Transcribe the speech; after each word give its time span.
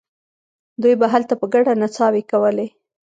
دوی 0.81 0.93
به 0.99 1.07
هلته 1.13 1.33
په 1.41 1.45
ګډه 1.53 1.73
نڅاوې 1.81 2.23
کولې. 2.31 2.67